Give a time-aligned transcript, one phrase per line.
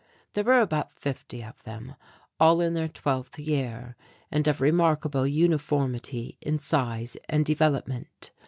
[0.33, 1.93] There were about fifty of them,
[2.39, 3.95] all in their twelfth year,
[4.31, 8.31] and of remarkable uniformity in size and development.